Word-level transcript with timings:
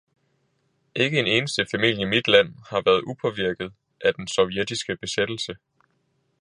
Ikke 0.95 1.19
en 1.19 1.27
eneste 1.27 1.65
familie 1.71 2.01
i 2.01 2.05
mit 2.09 2.27
land 2.27 2.55
har 2.69 2.81
været 2.85 3.01
upåvirket 3.03 3.73
af 4.05 4.13
den 4.13 4.27
sovjetiske 4.27 4.97
besættelse. 5.01 5.55